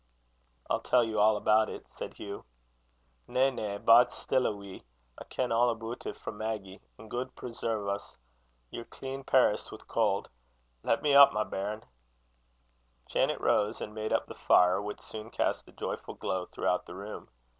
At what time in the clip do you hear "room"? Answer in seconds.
16.95-17.29